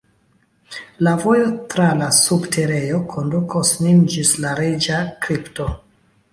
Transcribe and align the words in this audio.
La 1.07 1.11
vojo 1.23 1.51
tra 1.73 1.89
la 1.99 2.07
subterejo 2.21 3.03
kondukos 3.13 3.77
nin 3.85 4.03
ĝis 4.17 4.35
la 4.47 4.59
reĝa 4.65 5.01
kripto. 5.27 5.73